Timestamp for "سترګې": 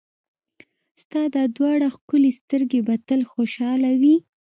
2.39-2.79